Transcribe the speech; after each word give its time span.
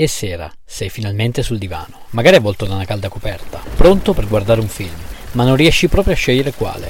E 0.00 0.06
sera, 0.06 0.48
sei 0.64 0.90
finalmente 0.90 1.42
sul 1.42 1.58
divano, 1.58 2.02
magari 2.10 2.36
avvolto 2.36 2.64
da 2.66 2.74
una 2.74 2.84
calda 2.84 3.08
coperta, 3.08 3.60
pronto 3.74 4.12
per 4.12 4.28
guardare 4.28 4.60
un 4.60 4.68
film, 4.68 4.94
ma 5.32 5.42
non 5.42 5.56
riesci 5.56 5.88
proprio 5.88 6.12
a 6.14 6.16
scegliere 6.16 6.52
quale. 6.52 6.88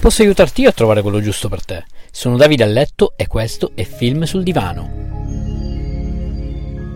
Posso 0.00 0.22
aiutarti 0.22 0.62
io 0.62 0.70
a 0.70 0.72
trovare 0.72 1.00
quello 1.00 1.20
giusto 1.20 1.48
per 1.48 1.64
te. 1.64 1.84
Sono 2.10 2.36
Davide 2.36 2.64
a 2.64 2.66
letto 2.66 3.12
e 3.14 3.28
questo 3.28 3.70
è 3.76 3.84
Film 3.84 4.24
sul 4.24 4.42
divano. 4.42 4.90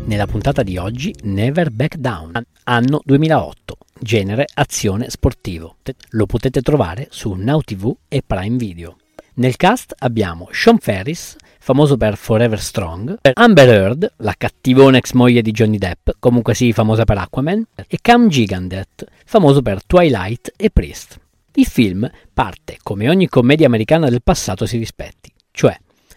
Nella 0.07 0.27
puntata 0.27 0.65
di 0.65 0.77
oggi, 0.77 1.15
Never 1.23 1.71
Back 1.71 1.99
Down, 1.99 2.33
anno 2.65 3.01
2008, 3.05 3.77
genere 4.01 4.47
azione 4.55 5.09
sportivo. 5.09 5.77
Lo 6.09 6.27
potete 6.27 6.63
trovare 6.63 7.07
su 7.11 7.33
Now 7.33 7.61
TV 7.61 7.95
e 8.09 8.25
Prime 8.27 8.57
Video. 8.57 8.97
Nel 9.35 9.55
cast 9.55 9.95
abbiamo 9.99 10.49
Sean 10.51 10.79
Ferris, 10.79 11.37
famoso 11.65 11.97
per 11.97 12.19
Forever 12.19 12.61
Strong, 12.61 13.21
Amber 13.33 13.69
Heard, 13.71 14.13
la 14.19 14.35
cattivona 14.37 14.99
ex 14.99 15.13
moglie 15.13 15.41
di 15.41 15.51
Johnny 15.51 15.79
Depp, 15.79 16.11
comunque 16.19 16.53
sì 16.53 16.75
famosa 16.75 17.05
per 17.05 17.17
Aquaman, 17.17 17.65
e 17.89 17.99
Cam 18.03 18.29
Gigandet, 18.29 19.07
famoso 19.25 19.63
per 19.63 19.83
Twilight 19.83 20.53
e 20.59 20.69
Priest. 20.69 21.19
Il 21.55 21.65
film 21.65 22.07
parte 22.35 22.77
come 22.83 23.09
ogni 23.09 23.29
commedia 23.29 23.67
americana 23.67 24.11
del 24.11 24.21
passato 24.23 24.67
si 24.67 24.77
rispetti, 24.77 25.33
cioè 25.53 25.75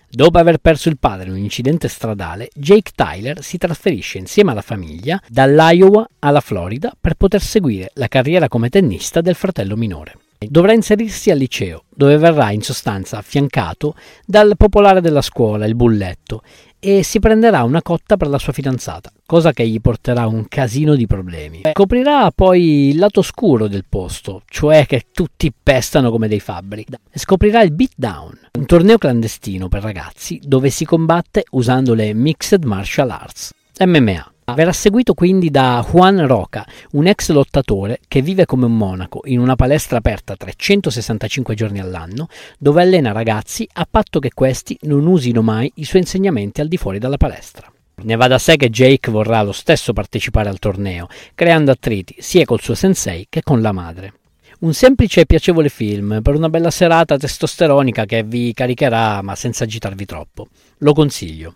Dopo 0.10 0.38
aver 0.38 0.58
perso 0.58 0.90
il 0.90 0.98
padre 0.98 1.28
in 1.28 1.34
un 1.34 1.38
incidente 1.38 1.88
stradale, 1.88 2.50
Jake 2.54 2.92
Tyler 2.94 3.42
si 3.42 3.58
trasferisce 3.58 4.18
insieme 4.18 4.52
alla 4.52 4.62
famiglia 4.62 5.22
dall'Iowa 5.30 6.06
alla 6.20 6.42
Florida 6.42 6.94
per 7.00 7.14
poter 7.16 7.42
seguire 7.42 7.92
la 7.94 8.08
carriera 8.10 8.50
come 8.50 8.68
tennista 8.68 9.22
del 9.22 9.36
fratello 9.36 9.78
minore. 9.78 10.27
Dovrà 10.40 10.74
inserirsi 10.74 11.32
al 11.32 11.38
liceo, 11.38 11.86
dove 11.90 12.18
verrà 12.18 12.52
in 12.52 12.62
sostanza 12.62 13.18
affiancato 13.18 13.96
dal 14.26 14.54
popolare 14.56 15.02
della 15.02 15.22
scuola, 15.22 15.66
il 15.66 15.76
bulletto, 15.76 16.42
e 16.80 17.04
si 17.04 17.20
prenderà 17.20 17.64
una 17.64 17.82
cotta 17.82 18.18
per 18.18 18.28
la 18.28 18.38
sua 18.38 18.54
fidanzata, 18.54 19.12
cosa 19.26 19.52
che 19.52 19.68
gli 19.68 19.82
porterà 19.82 20.28
un 20.28 20.48
casino 20.48 20.96
di 20.96 21.08
problemi. 21.08 21.62
Scoprirà 21.74 22.32
poi 22.34 22.90
il 22.90 23.00
lato 23.00 23.22
scuro 23.24 23.68
del 23.68 23.86
posto, 23.90 24.44
cioè 24.46 24.86
che 24.86 25.08
tutti 25.12 25.52
pestano 25.52 26.12
come 26.12 26.28
dei 26.28 26.40
fabbri, 26.40 26.86
e 27.12 27.20
scoprirà 27.20 27.62
il 27.64 27.74
beatdown, 27.74 28.50
un 28.60 28.66
torneo 28.66 28.98
clandestino 28.98 29.68
per 29.68 29.82
ragazzi 29.82 30.40
dove 30.44 30.70
si 30.70 30.86
combatte 30.86 31.46
usando 31.52 31.94
le 31.96 32.14
Mixed 32.14 32.64
Martial 32.64 33.10
Arts, 33.10 33.54
MMA. 33.80 34.32
Verrà 34.56 34.72
seguito 34.72 35.14
quindi 35.14 35.52
da 35.52 35.86
Juan 35.92 36.26
Roca, 36.26 36.66
un 36.92 37.06
ex 37.06 37.32
lottatore 37.32 38.00
che 38.08 38.22
vive 38.22 38.46
come 38.46 38.64
un 38.64 38.78
monaco 38.78 39.20
in 39.26 39.40
una 39.40 39.58
palestra 39.58 39.98
aperta 39.98 40.38
365 40.38 41.54
giorni 41.54 41.82
all'anno, 41.82 42.28
dove 42.58 42.82
allena 42.82 43.12
ragazzi 43.12 43.68
a 43.74 43.86
patto 43.90 44.20
che 44.20 44.32
questi 44.34 44.78
non 44.84 45.06
usino 45.06 45.42
mai 45.42 45.70
i 45.76 45.84
suoi 45.84 46.04
insegnamenti 46.04 46.62
al 46.62 46.70
di 46.70 46.78
fuori 46.78 46.98
dalla 46.98 47.18
palestra. 47.18 47.70
Ne 48.04 48.16
va 48.16 48.28
da 48.28 48.38
sé 48.38 48.56
che 48.56 48.70
Jake 48.70 49.12
vorrà 49.12 49.44
lo 49.44 49.52
stesso 49.52 49.92
partecipare 49.92 50.48
al 50.48 50.60
torneo, 50.60 51.08
creando 51.36 51.72
attriti 51.72 52.16
sia 52.20 52.46
col 52.46 52.62
suo 52.62 52.74
sensei 52.74 53.28
che 53.30 53.44
con 53.44 53.62
la 53.62 53.74
madre. 53.74 54.14
Un 54.60 54.74
semplice 54.74 55.22
e 55.22 55.26
piacevole 55.26 55.68
film 55.68 56.22
per 56.24 56.36
una 56.36 56.48
bella 56.48 56.72
serata 56.72 57.18
testosteronica 57.18 58.06
che 58.06 58.24
vi 58.24 58.54
caricherà 58.54 59.22
ma 59.22 59.36
senza 59.36 59.66
agitarvi 59.66 60.06
troppo. 60.06 60.48
Lo 60.78 60.94
consiglio. 60.94 61.56